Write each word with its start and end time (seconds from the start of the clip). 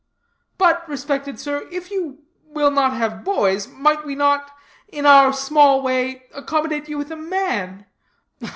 "But, 0.57 0.89
respected 0.89 1.39
sir, 1.39 1.67
if 1.71 1.91
you 1.91 2.23
will 2.47 2.71
not 2.71 2.93
have 2.93 3.23
boys, 3.23 3.67
might 3.67 4.03
we 4.03 4.15
not, 4.15 4.49
in 4.87 5.05
our 5.05 5.31
small 5.31 5.83
way, 5.83 6.23
accommodate 6.33 6.89
you 6.89 6.97
with 6.97 7.11
a 7.11 7.15
man?" 7.15 7.85